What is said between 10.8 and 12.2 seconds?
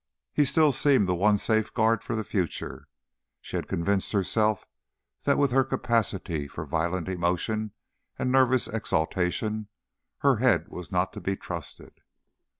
not to be trusted.